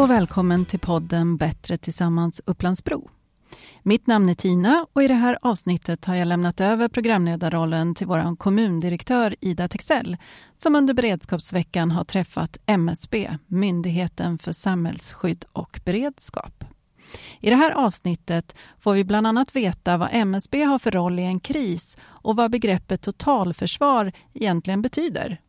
[0.00, 3.10] och välkommen till podden Bättre tillsammans Upplandsbro.
[3.82, 8.06] Mitt namn är Tina och i det här avsnittet har jag lämnat över programledarrollen till
[8.06, 10.16] vår kommundirektör Ida Texell
[10.58, 16.64] som under beredskapsveckan har träffat MSB, Myndigheten för samhällsskydd och beredskap.
[17.40, 21.22] I det här avsnittet får vi bland annat veta vad MSB har för roll i
[21.22, 25.40] en kris och vad begreppet totalförsvar egentligen betyder.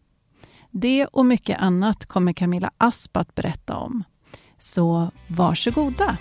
[0.71, 4.03] Det och mycket annat kommer Camilla Asp att berätta om.
[4.63, 6.17] Så varsågoda!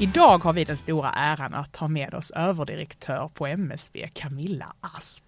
[0.00, 5.24] Idag har vi den stora äran att ha med oss överdirektör på MSB, Camilla Asp.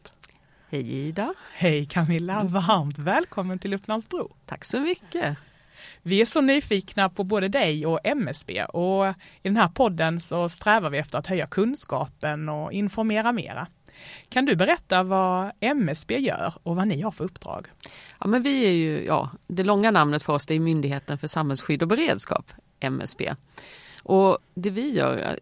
[0.70, 1.34] Hej Ida!
[1.54, 2.42] Hej Camilla!
[2.42, 4.36] Varmt välkommen till Upplandsbro!
[4.46, 5.38] Tack så mycket!
[6.06, 9.06] Vi är så nyfikna på både dig och MSB och
[9.42, 13.66] i den här podden så strävar vi efter att höja kunskapen och informera mera.
[14.28, 17.66] Kan du berätta vad MSB gör och vad ni har för uppdrag?
[18.20, 21.26] Ja, men vi är ju, ja, det långa namnet för oss det är Myndigheten för
[21.26, 23.34] samhällsskydd och beredskap, MSB.
[24.02, 25.38] Och det vi gör,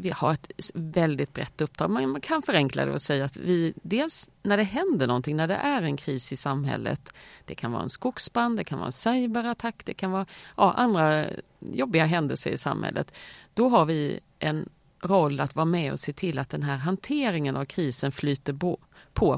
[0.00, 1.90] vi har ett väldigt brett uppdrag.
[1.90, 5.54] Man kan förenkla det och säga att vi dels när det händer någonting, när det
[5.54, 7.14] är en kris i samhället.
[7.44, 11.24] Det kan vara en skogsbrand, det kan vara en cyberattack, det kan vara ja, andra
[11.58, 13.12] jobbiga händelser i samhället.
[13.54, 14.68] Då har vi en
[15.02, 18.78] roll att vara med och se till att den här hanteringen av krisen flyter på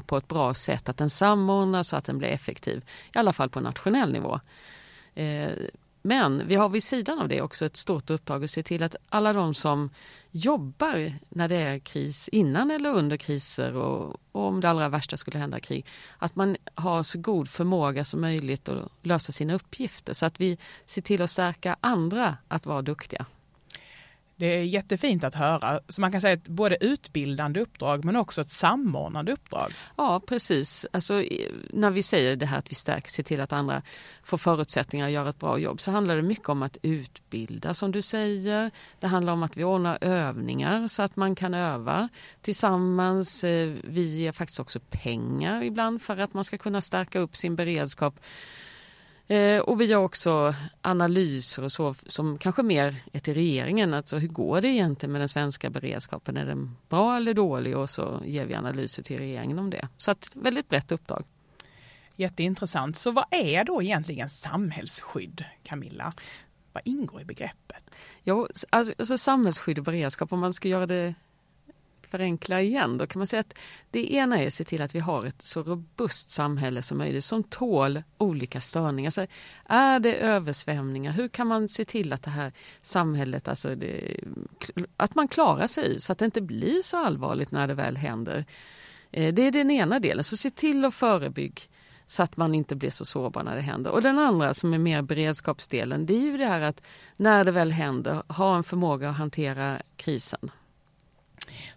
[0.01, 3.49] på ett bra sätt, att den samordnas så att den blir effektiv, i alla fall
[3.49, 4.39] på nationell nivå.
[5.15, 5.51] Eh,
[6.05, 8.95] men vi har vid sidan av det också ett stort uppdrag att se till att
[9.09, 9.89] alla de som
[10.31, 15.17] jobbar när det är kris, innan eller under kriser och, och, om det allra värsta
[15.17, 15.85] skulle hända krig,
[16.17, 20.57] att man har så god förmåga som möjligt att lösa sina uppgifter så att vi
[20.85, 23.25] ser till att stärka andra att vara duktiga.
[24.35, 25.79] Det är jättefint att höra.
[25.87, 29.71] Så man kan säga ett både utbildande uppdrag men också ett samordnande uppdrag.
[29.97, 30.85] Ja precis.
[30.93, 31.23] Alltså,
[31.69, 33.81] när vi säger det här att vi stärker, ser till att andra
[34.23, 37.91] får förutsättningar att göra ett bra jobb så handlar det mycket om att utbilda som
[37.91, 38.71] du säger.
[38.99, 42.09] Det handlar om att vi ordnar övningar så att man kan öva
[42.41, 43.43] tillsammans.
[43.43, 47.55] Eh, vi ger faktiskt också pengar ibland för att man ska kunna stärka upp sin
[47.55, 48.19] beredskap
[49.27, 53.93] Eh, och vi gör också analyser och så som kanske mer är till regeringen.
[53.93, 56.37] Alltså hur går det egentligen med den svenska beredskapen?
[56.37, 57.77] Är den bra eller dålig?
[57.77, 59.87] Och så ger vi analyser till regeringen om det.
[59.97, 61.23] Så ett väldigt brett uppdrag.
[62.15, 62.97] Jätteintressant.
[62.97, 66.13] Så vad är då egentligen samhällsskydd, Camilla?
[66.73, 67.83] Vad ingår i begreppet?
[68.23, 71.15] Ja, alltså, alltså samhällsskydd och beredskap, om man ska göra det
[72.13, 73.53] förenkla igen, då kan man säga att
[73.91, 77.25] det ena är att se till att vi har ett så robust samhälle som möjligt
[77.25, 79.09] som tål olika störningar.
[79.09, 79.25] Så
[79.65, 84.19] är det översvämningar, hur kan man se till att det här samhället, alltså det,
[84.97, 88.45] att man klarar sig så att det inte blir så allvarligt när det väl händer.
[89.11, 91.61] Eh, det är den ena delen, så se till att förebygga
[92.05, 93.91] så att man inte blir så sårbar när det händer.
[93.91, 96.81] Och den andra som är mer beredskapsdelen, det är ju det här att
[97.17, 100.51] när det väl händer, ha en förmåga att hantera krisen.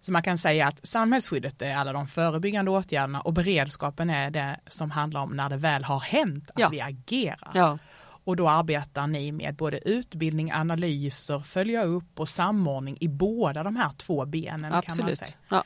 [0.01, 4.61] Så man kan säga att samhällsskyddet är alla de förebyggande åtgärderna och beredskapen är det
[4.67, 6.69] som handlar om när det väl har hänt, att ja.
[6.69, 7.51] vi agerar.
[7.55, 7.79] Ja.
[8.25, 13.77] Och då arbetar ni med både utbildning, analyser, följa upp och samordning i båda de
[13.77, 14.73] här två benen.
[14.73, 14.99] Absolut.
[14.99, 15.39] Kan man säga.
[15.49, 15.65] Ja.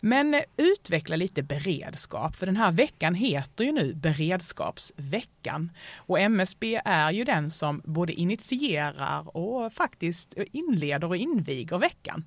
[0.00, 5.70] Men utveckla lite beredskap, för den här veckan heter ju nu beredskapsveckan.
[5.96, 12.24] Och MSB är ju den som både initierar och faktiskt inleder och inviger veckan.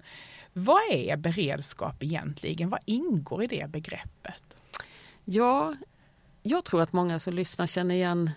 [0.54, 2.70] Vad är beredskap egentligen?
[2.70, 4.44] Vad ingår i det begreppet?
[5.26, 5.76] Ja,
[6.44, 8.32] jag tror att många som lyssnar känner igen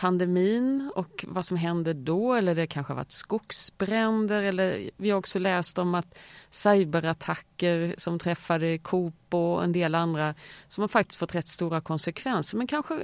[0.00, 5.18] pandemin och vad som hände då eller det kanske har varit skogsbränder eller vi har
[5.18, 6.18] också läst om att
[6.50, 10.34] cyberattacker som träffade Coop och en del andra
[10.68, 12.94] som har faktiskt fått rätt stora konsekvenser men kanske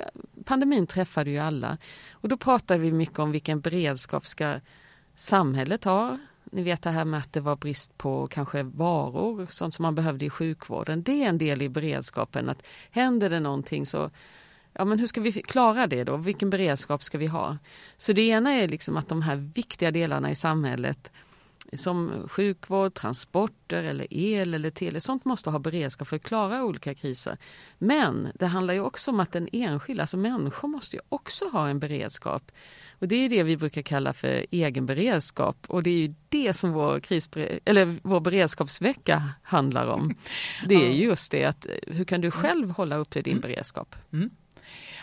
[0.45, 1.79] pandemin träffade ju alla
[2.13, 4.55] och då pratade vi mycket om vilken beredskap ska
[5.15, 6.19] samhället ha
[6.53, 9.95] ni vet det här med att det var brist på kanske varor, sånt som man
[9.95, 11.03] behövde i sjukvården.
[11.03, 14.11] Det är en del i beredskapen att händer det någonting så
[14.79, 16.17] Ja men hur ska vi klara det då?
[16.17, 17.59] Vilken beredskap ska vi ha?
[17.97, 21.13] Så det ena är liksom att de här viktiga delarna i samhället
[21.73, 26.95] som sjukvård, transporter eller el eller tele, sånt måste ha beredskap för att klara olika
[26.95, 27.37] kriser.
[27.79, 31.69] Men det handlar ju också om att den enskilda, alltså människor måste ju också ha
[31.69, 32.53] en beredskap.
[32.99, 36.53] Och det är det vi brukar kalla för egen beredskap och det är ju det
[36.53, 40.15] som vår, krisbere- eller vår beredskapsvecka handlar om.
[40.69, 43.97] Det är just det att hur kan du själv hålla upp till din beredskap?
[44.13, 44.31] Mm.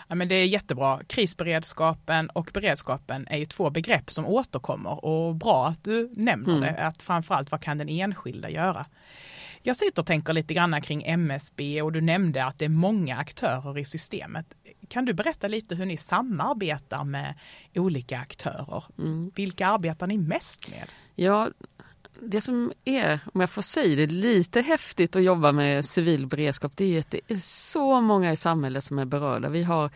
[0.08, 1.02] Ja, men det är jättebra.
[1.08, 6.62] Krisberedskapen och beredskapen är ju två begrepp som återkommer och bra att du nämner mm.
[6.62, 6.86] det.
[6.86, 8.86] Att framförallt vad kan den enskilda göra?
[9.66, 13.18] Jag sitter och tänker lite grann kring MSB och du nämnde att det är många
[13.18, 14.46] aktörer i systemet.
[14.88, 17.36] Kan du berätta lite hur ni samarbetar med
[17.76, 18.84] olika aktörer?
[18.98, 19.32] Mm.
[19.36, 20.90] Vilka arbetar ni mest med?
[21.16, 21.50] Ja,
[22.20, 26.72] det som är, om jag får säga det, lite häftigt att jobba med civil beredskap
[26.76, 29.50] det är att det är så många i samhället som är berörda.
[29.50, 29.90] Vi har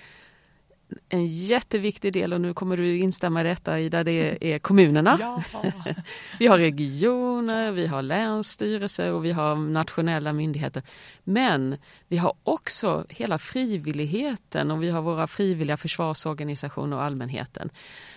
[1.10, 5.18] en jätteviktig del och nu kommer du instämma i detta Ida, det är kommunerna.
[5.20, 5.44] Ja.
[6.40, 10.84] vi har regioner, vi har länsstyrelser och vi har nationella myndigheter.
[11.24, 17.70] Men vi har också hela frivilligheten och vi har våra frivilliga försvarsorganisationer och allmänheten.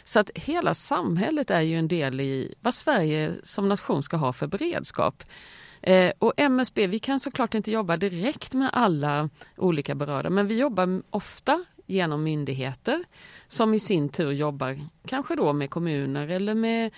[0.05, 4.33] Så att hela samhället är ju en del i vad Sverige som nation ska ha
[4.33, 5.25] för beredskap.
[5.83, 10.59] Eh, och MSB, vi kan såklart inte jobba direkt med alla olika berörda men vi
[10.59, 13.05] jobbar ofta genom myndigheter
[13.49, 16.91] som i sin tur jobbar kanske då med kommuner eller med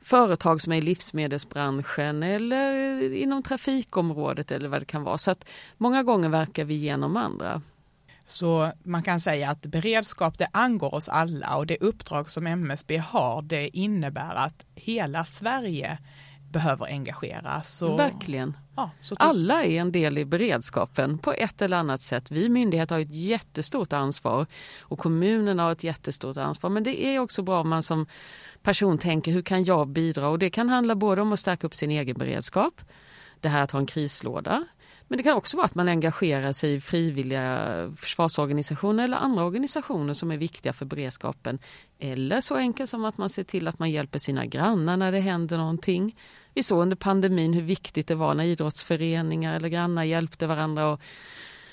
[0.00, 5.18] företag som är i livsmedelsbranschen eller inom trafikområdet eller vad det kan vara.
[5.18, 7.62] Så att många gånger verkar vi genom andra.
[8.26, 12.96] Så man kan säga att beredskap det angår oss alla och det uppdrag som MSB
[12.96, 15.98] har det innebär att hela Sverige
[16.50, 17.82] behöver engageras.
[17.82, 18.56] Och, Verkligen.
[18.76, 22.30] Ja, Alla är en del i beredskapen på ett eller annat sätt.
[22.30, 24.46] Vi myndigheter har ett jättestort ansvar
[24.80, 26.70] och kommunerna har ett jättestort ansvar.
[26.70, 28.06] Men det är också bra om man som
[28.62, 30.28] person tänker hur kan jag bidra?
[30.28, 32.80] Och det kan handla både om att stärka upp sin egen beredskap,
[33.40, 34.64] det här att ha en krislåda.
[35.10, 40.14] Men det kan också vara att man engagerar sig i frivilliga försvarsorganisationer eller andra organisationer
[40.14, 41.58] som är viktiga för beredskapen.
[41.98, 45.20] Eller så enkelt som att man ser till att man hjälper sina grannar när det
[45.20, 46.16] händer någonting.
[46.54, 51.00] Vi såg under pandemin hur viktigt det var när idrottsföreningar eller grannar hjälpte varandra och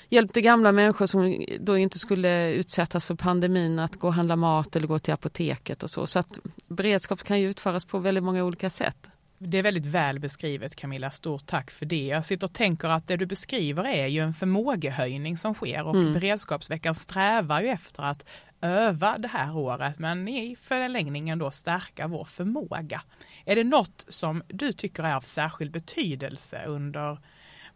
[0.08, 4.76] hjälpte gamla människor som då inte skulle utsättas för pandemin att gå och handla mat
[4.76, 6.06] eller gå till apoteket och så.
[6.06, 6.38] Så att
[6.68, 9.10] beredskap kan ju utföras på väldigt många olika sätt.
[9.38, 12.06] Det är väldigt väl beskrivet Camilla, stort tack för det.
[12.06, 15.94] Jag sitter och tänker att det du beskriver är ju en förmågehöjning som sker och
[15.94, 16.12] mm.
[16.12, 18.24] beredskapsveckan strävar ju efter att
[18.60, 23.02] öva det här året men i förlängningen då stärka vår förmåga.
[23.44, 27.18] Är det något som du tycker är av särskild betydelse under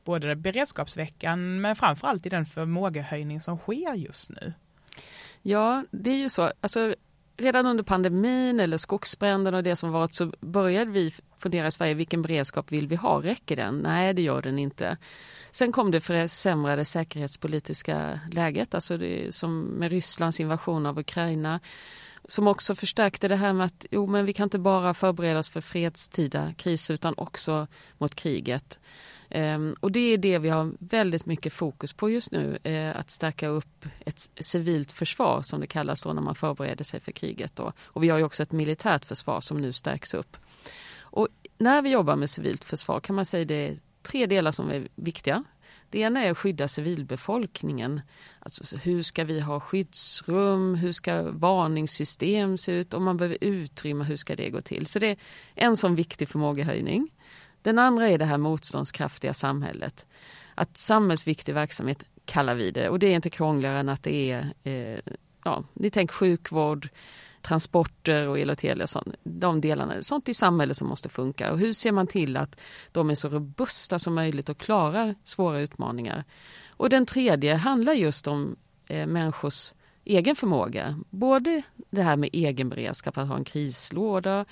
[0.04, 4.52] både beredskapsveckan men framförallt i den förmågehöjning som sker just nu?
[5.42, 6.52] Ja, det är ju så.
[6.60, 6.94] Alltså,
[7.36, 11.94] redan under pandemin eller skogsbränderna och det som varit så började vi fundera i Sverige,
[11.94, 13.22] vilken beredskap vill vi ha?
[13.22, 13.78] Räcker den?
[13.78, 14.96] Nej, det gör den inte.
[15.50, 21.60] Sen kom det försämrade säkerhetspolitiska läget, alltså det, som med Rysslands invasion av Ukraina
[22.28, 25.48] som också förstärkte det här med att jo, men vi kan inte bara förbereda oss
[25.48, 27.66] för fredstida kriser utan också
[27.98, 28.78] mot kriget.
[29.34, 33.10] Ehm, och det är det vi har väldigt mycket fokus på just nu, eh, att
[33.10, 37.56] stärka upp ett civilt försvar som det kallas då när man förbereder sig för kriget.
[37.56, 37.72] Då.
[37.82, 40.36] Och vi har ju också ett militärt försvar som nu stärks upp.
[41.00, 44.70] Och när vi jobbar med civilt försvar kan man säga det är tre delar som
[44.70, 45.44] är viktiga.
[45.90, 48.00] Det ena är att skydda civilbefolkningen.
[48.38, 50.74] Alltså, hur ska vi ha skyddsrum?
[50.74, 52.94] Hur ska varningssystem se ut?
[52.94, 54.86] Om man behöver utrymme, hur ska det gå till?
[54.86, 55.16] Så det är
[55.54, 57.08] en sån viktig förmågehöjning.
[57.62, 60.06] Den andra är det här motståndskraftiga samhället.
[60.54, 64.52] Att samhällsviktig verksamhet kallar vi det och det är inte krångligare än att det är,
[64.62, 64.98] eh,
[65.44, 66.88] ja, ni tänker sjukvård,
[67.42, 71.52] transporter och el och tele och sånt, de delarna, sånt i samhället som måste funka.
[71.52, 72.60] Och hur ser man till att
[72.92, 76.24] de är så robusta som möjligt och klarar svåra utmaningar?
[76.68, 78.56] Och den tredje handlar just om
[78.88, 79.72] eh, människors
[80.04, 81.00] egen förmåga.
[81.10, 84.44] Både det här med egen beredskap, att ha en krislåda,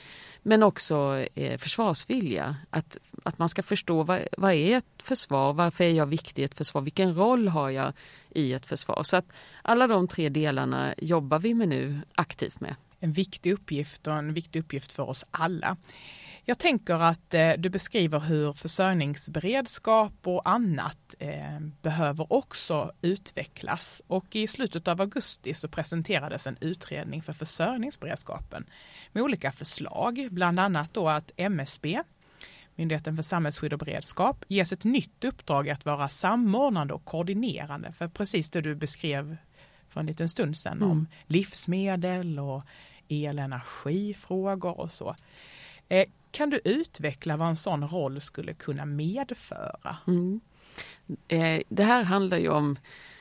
[0.43, 2.57] men också eh, försvarsvilja.
[2.71, 6.45] Att, att man ska förstå vad, vad är ett försvar, varför är jag viktig i
[6.45, 7.93] ett försvar, vilken roll har jag
[8.31, 9.03] i ett försvar.
[9.03, 9.27] Så att
[9.63, 12.75] alla de tre delarna jobbar vi med nu aktivt med.
[13.01, 15.77] En viktig uppgift och en viktig uppgift för oss alla.
[16.45, 24.37] Jag tänker att eh, du beskriver hur försörjningsberedskap och annat eh, behöver också utvecklas och
[24.37, 28.67] i slutet av augusti så presenterades en utredning för försörjningsberedskapen
[29.13, 32.03] med olika förslag, bland annat då att MSB,
[32.75, 38.09] Myndigheten för samhällsskydd och beredskap, ges ett nytt uppdrag att vara samordnande och koordinerande för
[38.09, 39.37] precis det du beskrev
[39.89, 40.91] för en liten stund sedan mm.
[40.91, 42.63] om livsmedel och
[43.09, 45.17] elenergifrågor och så.
[45.91, 49.97] Eh, kan du utveckla vad en sån roll skulle kunna medföra?
[50.07, 50.41] Mm.
[51.29, 52.77] Eh, det här handlar ju om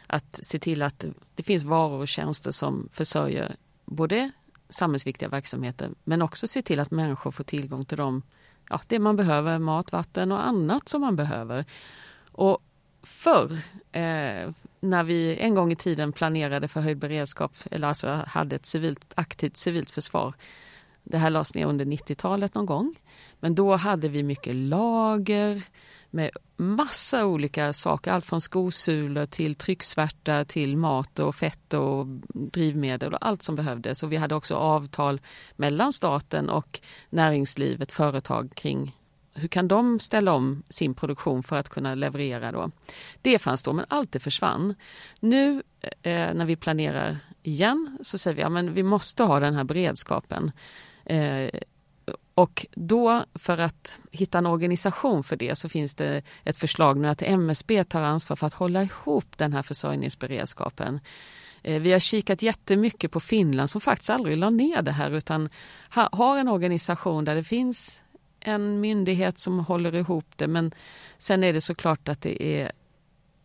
[0.07, 4.31] att se till att det finns varor och tjänster som försörjer både
[4.69, 8.21] samhällsviktiga verksamheter men också se till att människor får tillgång till dem,
[8.69, 11.65] ja, det man behöver, mat, vatten och annat som man behöver.
[12.31, 12.59] Och
[13.03, 13.51] förr,
[13.91, 18.65] eh, när vi en gång i tiden planerade för höjd beredskap, eller alltså hade ett
[18.65, 20.33] civilt, aktivt civilt försvar.
[21.09, 22.95] Det här lades ner under 90-talet någon gång.
[23.39, 25.61] Men då hade vi mycket lager
[26.09, 28.11] med massa olika saker.
[28.11, 34.03] Allt från skosulor till trycksvärta till mat och fett och drivmedel och allt som behövdes.
[34.03, 35.21] Och vi hade också avtal
[35.55, 38.95] mellan staten och näringslivet, företag kring
[39.33, 42.71] hur kan de ställa om sin produktion för att kunna leverera då?
[43.21, 44.75] Det fanns då, men allt det försvann.
[45.19, 45.63] Nu
[46.01, 49.63] eh, när vi planerar igen så säger vi att ja, vi måste ha den här
[49.63, 50.51] beredskapen.
[51.09, 51.49] Eh,
[52.35, 57.07] och då för att hitta en organisation för det så finns det ett förslag nu
[57.07, 60.99] att MSB tar ansvar för att hålla ihop den här försörjningsberedskapen.
[61.63, 65.49] Eh, vi har kikat jättemycket på Finland som faktiskt aldrig la ner det här utan
[65.89, 68.01] har en organisation där det finns
[68.39, 70.71] en myndighet som håller ihop det men
[71.17, 72.71] sen är det såklart att det är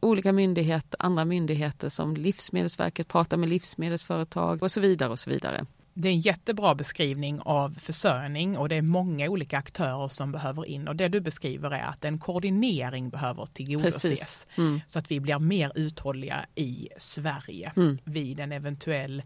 [0.00, 5.66] olika myndigheter, andra myndigheter som Livsmedelsverket pratar med livsmedelsföretag och så vidare och så vidare.
[5.94, 10.66] Det är en jättebra beskrivning av försörjning och det är många olika aktörer som behöver
[10.66, 14.80] in och det du beskriver är att en koordinering behöver tillgodoses mm.
[14.86, 17.98] så att vi blir mer uthålliga i Sverige mm.
[18.04, 19.22] vid en eventuell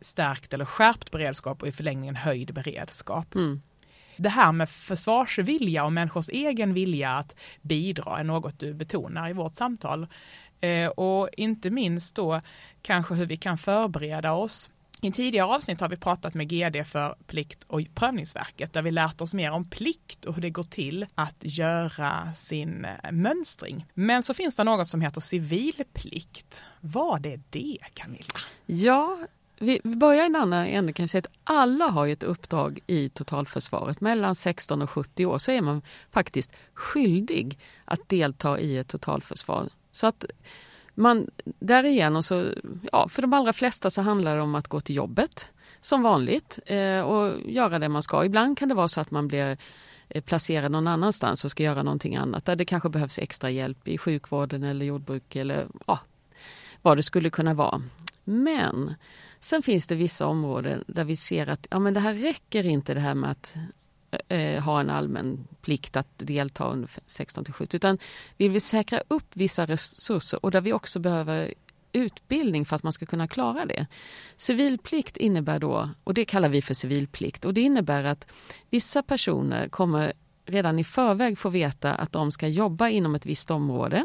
[0.00, 3.34] stärkt eller skärpt beredskap och i förlängningen höjd beredskap.
[3.34, 3.62] Mm.
[4.16, 9.32] Det här med försvarsvilja och människors egen vilja att bidra är något du betonar i
[9.32, 10.06] vårt samtal.
[10.60, 12.40] Eh, och inte minst då
[12.82, 17.16] kanske hur vi kan förbereda oss i tidigare avsnitt har vi pratat med GD för
[17.26, 21.06] Plikt och prövningsverket där vi lärt oss mer om plikt och hur det går till
[21.14, 23.86] att göra sin eh, mönstring.
[23.94, 26.62] Men så finns det något som heter civilplikt.
[26.80, 28.40] Vad är det Camilla?
[28.66, 29.18] Ja,
[29.58, 34.00] vi börjar i en annan ände kan säga att alla har ett uppdrag i totalförsvaret.
[34.00, 39.68] Mellan 16 och 70 år så är man faktiskt skyldig att delta i ett totalförsvar.
[39.92, 40.24] Så att
[41.00, 42.52] man, därigenom så,
[42.92, 46.58] ja, för de allra flesta så handlar det om att gå till jobbet som vanligt
[46.66, 48.24] eh, och göra det man ska.
[48.24, 49.56] Ibland kan det vara så att man blir
[50.08, 53.88] eh, placerad någon annanstans och ska göra någonting annat där det kanske behövs extra hjälp
[53.88, 55.98] i sjukvården eller jordbruk eller ja,
[56.82, 57.82] vad det skulle kunna vara.
[58.24, 58.94] Men
[59.40, 62.94] sen finns det vissa områden där vi ser att ja, men det här räcker inte
[62.94, 63.56] det här med att
[64.28, 67.98] eh, ha en allmän plikt att delta under 16 till 17 utan
[68.36, 71.54] vill vi säkra upp vissa resurser och där vi också behöver
[71.92, 73.86] utbildning för att man ska kunna klara det.
[74.36, 78.26] Civilplikt innebär då, och det kallar vi för civilplikt, och det innebär att
[78.70, 80.12] vissa personer kommer
[80.46, 84.04] redan i förväg få veta att de ska jobba inom ett visst område.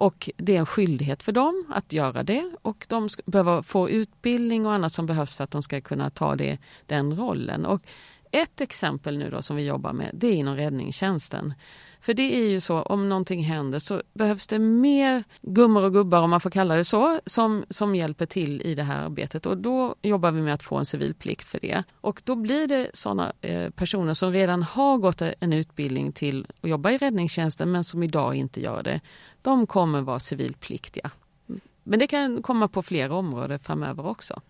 [0.00, 4.66] Och det är en skyldighet för dem att göra det och de behöver få utbildning
[4.66, 7.66] och annat som behövs för att de ska kunna ta det, den rollen.
[7.66, 7.82] Och
[8.30, 11.54] ett exempel nu då som vi jobbar med det är inom räddningstjänsten.
[12.00, 16.22] För det är ju så, om någonting händer så behövs det mer gummor och gubbar
[16.22, 19.56] om man får kalla det så, som, som hjälper till i det här arbetet och
[19.56, 21.84] då jobbar vi med att få en civilplikt för det.
[22.00, 26.70] Och då blir det sådana eh, personer som redan har gått en utbildning till att
[26.70, 29.00] jobba i räddningstjänsten men som idag inte gör det.
[29.42, 31.10] De kommer vara civilpliktiga.
[31.82, 34.40] Men det kan komma på flera områden framöver också.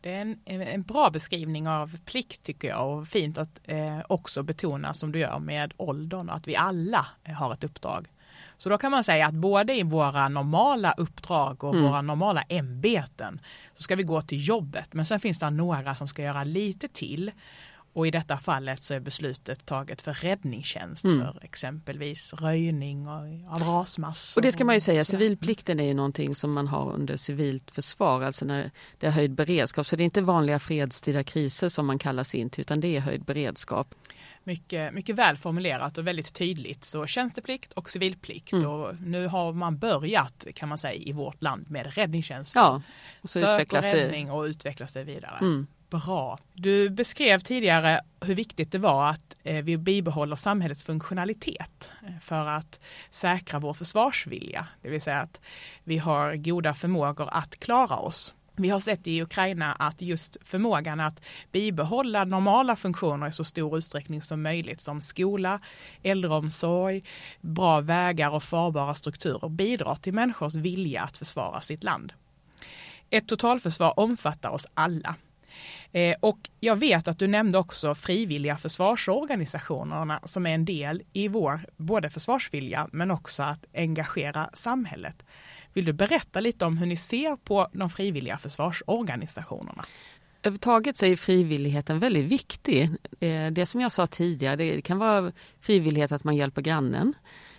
[0.00, 4.42] Det är en, en, bra beskrivning av plikt tycker jag och fint att eh, också
[4.42, 8.08] betona som du gör med åldern att vi alla har ett uppdrag.
[8.56, 11.86] Så då kan man säga att både i våra normala uppdrag och mm.
[11.86, 13.40] våra normala ämbeten
[13.76, 16.88] så ska vi gå till jobbet men sen finns det några som ska göra lite
[16.88, 17.30] till
[17.98, 21.18] och i detta fallet så är beslutet taget för räddningstjänst mm.
[21.18, 24.40] för exempelvis röjning av rasmassor.
[24.40, 27.70] Och det ska man ju säga, civilplikten är ju någonting som man har under civilt
[27.70, 29.86] försvar, alltså när det är höjd beredskap.
[29.86, 33.00] Så det är inte vanliga fredstida kriser som man kallas in till utan det är
[33.00, 33.94] höjd beredskap.
[34.44, 36.84] Mycket, mycket väl formulerat och väldigt tydligt.
[36.84, 38.52] Så tjänsteplikt och civilplikt.
[38.52, 38.66] Mm.
[38.66, 42.54] Och nu har man börjat kan man säga i vårt land med räddningstjänst.
[42.54, 42.82] Ja,
[43.20, 44.32] och så Sök utvecklas och räddning det.
[44.32, 45.38] och utvecklas det vidare.
[45.40, 45.66] Mm.
[45.90, 46.38] Bra.
[46.54, 52.46] Du beskrev tidigare hur viktigt det var att eh, vi bibehåller samhällets funktionalitet eh, för
[52.46, 52.80] att
[53.10, 54.66] säkra vår försvarsvilja.
[54.82, 55.40] Det vill säga att
[55.84, 58.34] vi har goda förmågor att klara oss.
[58.56, 63.78] Vi har sett i Ukraina att just förmågan att bibehålla normala funktioner i så stor
[63.78, 65.60] utsträckning som möjligt som skola,
[66.02, 67.04] äldreomsorg,
[67.40, 72.12] bra vägar och farbara strukturer bidrar till människors vilja att försvara sitt land.
[73.10, 75.14] Ett totalförsvar omfattar oss alla
[75.92, 81.28] Eh, och jag vet att du nämnde också frivilliga försvarsorganisationerna som är en del i
[81.28, 85.24] vår både försvarsvilja men också att engagera samhället.
[85.72, 89.84] Vill du berätta lite om hur ni ser på de frivilliga försvarsorganisationerna?
[90.42, 92.90] Överhuvudtaget så är frivilligheten väldigt viktig.
[93.20, 97.14] Eh, det som jag sa tidigare, det kan vara frivillighet att man hjälper grannen.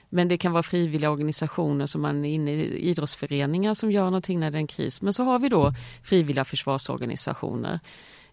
[0.10, 4.40] Men det kan vara frivilliga organisationer som man är inne i, idrottsföreningar som gör någonting
[4.40, 5.02] när det är en kris.
[5.02, 5.74] Men så har vi då
[6.04, 7.80] frivilliga försvarsorganisationer.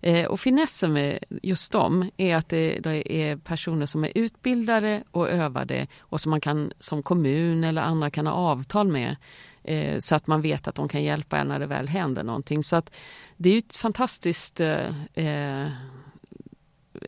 [0.02, 5.02] Eh, och finessen med just dem är att det, det, är personer som är utbildade
[5.10, 9.16] och övade och som man kan som kommun eller andra kan ha avtal med
[9.64, 12.62] eh, så att man vet att de kan hjälpa en när det väl händer någonting.
[12.62, 12.94] Så att
[13.36, 15.68] det är ett fantastiskt eh, eh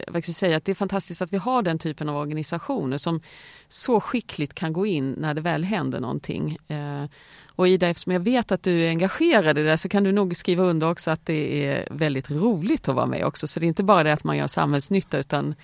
[0.07, 3.21] jag ska säga att det är fantastiskt att vi har den typen av organisationer som
[3.69, 6.57] så skickligt kan gå in när det väl händer någonting.
[6.69, 7.05] Eh,
[7.47, 10.37] och Ida, eftersom jag vet att du är engagerad i det så kan du nog
[10.37, 13.47] skriva under också att det är väldigt roligt att vara med också.
[13.47, 15.55] Så det är inte bara det att man gör samhällsnytta utan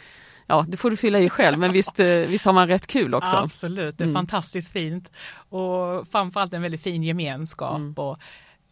[0.47, 3.15] ja, det får du fylla i själv, men visst, eh, visst har man rätt kul
[3.15, 3.37] också?
[3.37, 4.15] Absolut, det är mm.
[4.15, 5.11] fantastiskt fint
[5.49, 7.77] och framförallt en väldigt fin gemenskap.
[7.77, 7.95] Mm.
[7.95, 8.19] Och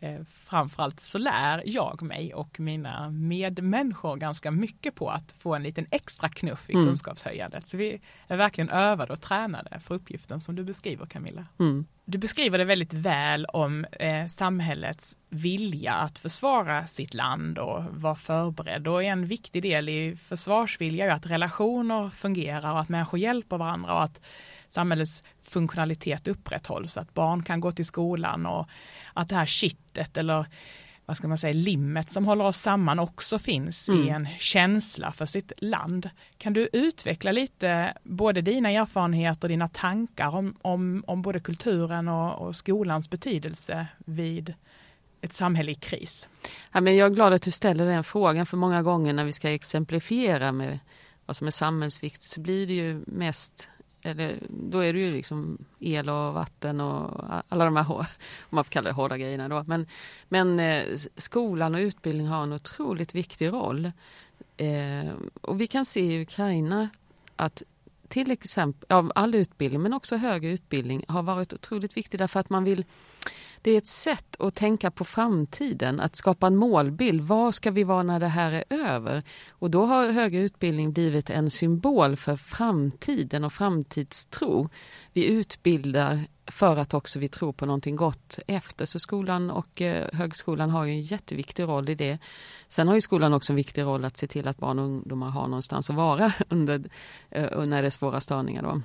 [0.03, 5.63] Eh, framförallt så lär jag mig och mina medmänniskor ganska mycket på att få en
[5.63, 6.87] liten extra knuff i mm.
[6.87, 7.69] kunskapshöjandet.
[7.69, 11.47] Så vi är verkligen övade och tränade för uppgiften som du beskriver Camilla.
[11.59, 11.87] Mm.
[12.05, 18.15] Du beskriver det väldigt väl om eh, samhällets vilja att försvara sitt land och vara
[18.15, 18.89] förberedd.
[18.89, 23.95] Och en viktig del i försvarsvilja är att relationer fungerar och att människor hjälper varandra
[23.95, 24.21] och att
[24.73, 28.69] samhällets funktionalitet upprätthålls, att barn kan gå till skolan och
[29.15, 30.47] att det här kittet eller
[31.07, 34.03] vad ska man säga, limmet som håller oss samman också finns mm.
[34.03, 36.11] i en känsla för sitt land.
[36.39, 42.09] Kan du utveckla lite både dina erfarenheter och dina tankar om, om, om både kulturen
[42.09, 44.55] och, och skolans betydelse vid
[45.21, 46.29] ett samhälle i kris?
[46.73, 49.33] Ja, men jag är glad att du ställer den frågan för många gånger när vi
[49.33, 50.79] ska exemplifiera med
[51.27, 53.69] vad som är samhällsviktigt så blir det ju mest
[54.03, 58.05] eller, då är det ju liksom el och vatten och alla de här, om
[58.51, 59.65] man får kalla det hårda grejerna då.
[59.67, 59.87] Men,
[60.29, 60.85] men eh,
[61.17, 63.93] skolan och utbildning har en otroligt viktig roll.
[64.57, 66.89] Eh, och vi kan se i Ukraina
[67.37, 67.63] att
[68.09, 72.51] till exempel, ja, all utbildning men också högre utbildning har varit otroligt viktig därför att
[72.51, 72.85] man vill
[73.63, 77.21] det är ett sätt att tänka på framtiden, att skapa en målbild.
[77.21, 79.23] Var ska vi vara när det här är över?
[79.51, 84.69] Och då har högre utbildning blivit en symbol för framtiden och framtidstro.
[85.13, 88.87] Vi utbildar för att också vi tror på någonting gott efter.
[88.87, 92.19] Så skolan och eh, högskolan har ju en jätteviktig roll i det.
[92.69, 95.31] Sen har ju skolan också en viktig roll att se till att barn och ungdomar
[95.31, 96.85] har någonstans att vara under,
[97.31, 98.63] eh, när det är svåra störningar.
[98.63, 98.81] Då.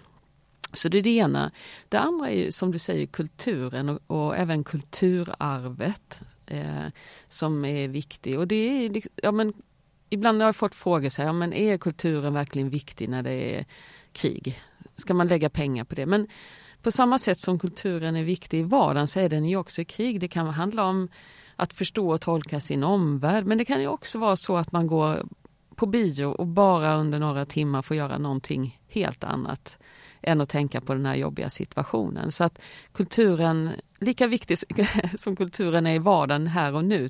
[0.74, 1.52] Så det är det ena.
[1.90, 6.86] Det andra är som du säger kulturen och, och även kulturarvet eh,
[7.28, 8.40] som är viktig.
[8.40, 9.54] Och det är, ja, men,
[10.10, 13.58] ibland har jag fått frågor så här, ja, men är kulturen verkligen viktig när det
[13.58, 13.66] är
[14.12, 14.62] krig?
[14.96, 16.06] Ska man lägga pengar på det?
[16.06, 16.28] Men
[16.82, 19.86] på samma sätt som kulturen är viktig i vardagen så är den ju också i
[19.86, 20.20] krig.
[20.20, 21.10] Det kan handla om
[21.56, 24.88] att förstå och tolka sin omvärld men det kan ju också vara så att man
[24.88, 25.26] går
[25.76, 29.78] på bio och bara under några timmar får göra någonting helt annat
[30.22, 32.32] än att tänka på den här jobbiga situationen.
[32.32, 32.60] Så att
[32.92, 34.58] kulturen, lika viktig
[35.16, 37.10] som kulturen är i vardagen här och nu,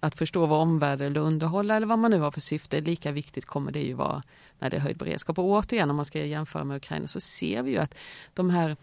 [0.00, 3.46] att förstå vad omvärlden eller underhålla eller vad man nu har för syfte, lika viktigt
[3.46, 4.22] kommer det ju vara
[4.58, 5.38] när det är höjd beredskap.
[5.38, 7.94] Och återigen om man ska jämföra med Ukraina så ser vi ju att
[8.34, 8.76] de här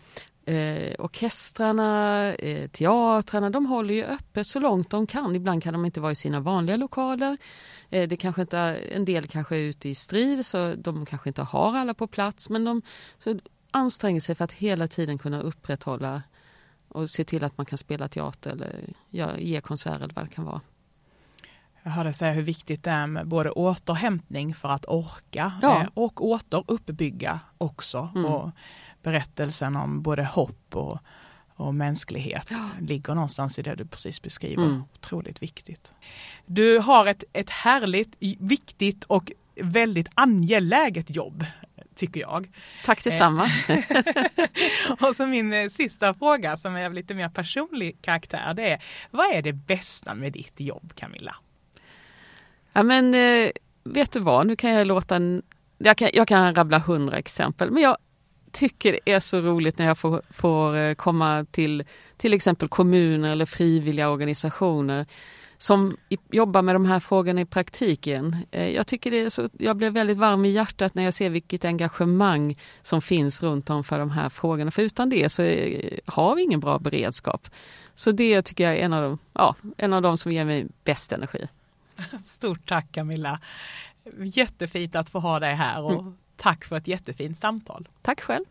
[0.46, 5.36] eh, orkestrarna, eh, teatrarna, de håller ju öppet så långt de kan.
[5.36, 7.38] Ibland kan de inte vara i sina vanliga lokaler.
[7.90, 8.60] Eh, det kanske inte,
[8.92, 12.50] en del kanske är ute i strid så de kanske inte har alla på plats
[12.50, 12.82] men de,
[13.18, 13.40] så
[13.76, 16.24] anstränger sig för att hela tiden kunna upprätthålla
[16.88, 18.94] och se till att man kan spela teater eller
[19.38, 20.62] ge konserter eller vad det kan vara.
[21.84, 25.82] Jag hörde säga hur viktigt det är med både återhämtning för att orka ja.
[25.82, 28.10] Eh, och återuppbygga också.
[28.16, 28.26] Mm.
[28.26, 28.52] Och
[29.04, 31.00] berättelsen om både hopp och,
[31.56, 32.70] och mänsklighet ja.
[32.80, 34.64] ligger någonstans i det du precis beskriver.
[34.64, 34.84] Mm.
[34.94, 35.92] Otroligt viktigt.
[36.46, 41.46] Du har ett, ett härligt, viktigt och väldigt angeläget jobb
[41.96, 42.48] tycker jag.
[42.86, 43.50] Tack detsamma.
[45.02, 48.84] och så min eh, sista fråga som är av lite mer personlig karaktär det är
[49.12, 51.36] vad är det bästa med ditt jobb Camilla?
[52.74, 53.50] Ja men eh,
[53.84, 55.42] vet du vad, nu kan jag låta en,
[55.78, 57.98] jag kan, jag kan rabbla hundra exempel men jag
[58.52, 61.84] tycker det är så roligt när jag får, får eh, komma till
[62.18, 65.06] till exempel kommuner eller frivilliga organisationer
[65.58, 65.98] som
[66.32, 68.38] jobbar med de här frågorna i praktiken.
[68.52, 71.66] Eh, jag tycker det så, jag blir väldigt varm i hjärtat när jag ser vilket
[71.66, 74.72] engagemang som finns runt om för de här frågorna.
[74.72, 77.50] För utan det så är, har vi ingen bra beredskap.
[77.96, 80.68] Så det tycker jag är en av de, ja, en av de som ger mig
[80.84, 81.48] bäst energi.
[82.26, 83.40] Stort tack Camilla!
[84.18, 86.18] Jättefint att få ha dig här och mm.
[86.36, 87.88] tack för ett jättefint samtal.
[88.02, 88.46] Tack själv!